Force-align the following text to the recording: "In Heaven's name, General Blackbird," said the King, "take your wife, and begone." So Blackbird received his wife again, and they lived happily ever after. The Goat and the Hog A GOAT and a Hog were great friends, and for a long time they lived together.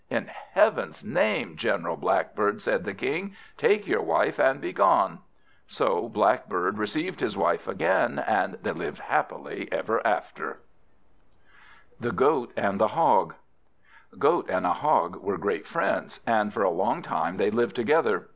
"In 0.09 0.31
Heaven's 0.53 1.03
name, 1.05 1.55
General 1.55 1.95
Blackbird," 1.95 2.59
said 2.59 2.85
the 2.85 2.93
King, 2.95 3.35
"take 3.55 3.85
your 3.85 4.01
wife, 4.01 4.39
and 4.39 4.59
begone." 4.59 5.19
So 5.67 6.09
Blackbird 6.09 6.79
received 6.79 7.19
his 7.19 7.37
wife 7.37 7.67
again, 7.67 8.17
and 8.17 8.55
they 8.63 8.71
lived 8.71 8.97
happily 8.97 9.69
ever 9.71 10.01
after. 10.03 10.61
The 11.99 12.11
Goat 12.11 12.51
and 12.57 12.81
the 12.81 12.87
Hog 12.87 13.35
A 14.11 14.15
GOAT 14.15 14.49
and 14.49 14.65
a 14.65 14.73
Hog 14.73 15.17
were 15.17 15.37
great 15.37 15.67
friends, 15.67 16.19
and 16.25 16.51
for 16.51 16.63
a 16.63 16.71
long 16.71 17.03
time 17.03 17.37
they 17.37 17.51
lived 17.51 17.75
together. 17.75 18.27